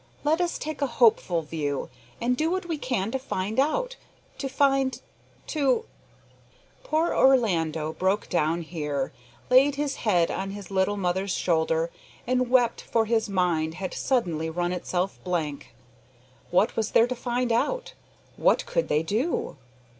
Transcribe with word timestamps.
Let 0.23 0.41
us 0.41 0.57
take 0.57 0.81
a 0.81 0.87
hopeful 0.97 1.43
view, 1.43 1.87
and 2.19 2.35
do 2.35 2.49
what 2.49 2.65
we 2.65 2.79
can 2.79 3.11
to 3.11 3.19
find 3.19 3.59
out 3.59 3.97
to 4.39 4.49
find 4.49 4.99
to" 5.45 5.85
Poor 6.83 7.13
Orlando 7.13 7.93
broke 7.93 8.27
down 8.27 8.63
here, 8.63 9.13
laid 9.51 9.75
his 9.75 9.97
head 9.97 10.31
on 10.31 10.49
his 10.49 10.71
little 10.71 10.97
mother's 10.97 11.35
shoulder, 11.35 11.91
and 12.25 12.49
wept 12.49 12.81
for 12.81 13.05
his 13.05 13.29
mind 13.29 13.75
had 13.75 13.93
suddenly 13.93 14.49
run 14.49 14.71
itself 14.73 15.19
blank. 15.23 15.71
What 16.49 16.75
was 16.75 16.89
there 16.93 17.05
to 17.05 17.15
find 17.15 17.51
out? 17.51 17.93
what 18.37 18.65
could 18.65 18.87
they 18.87 19.03
do? 19.03 19.55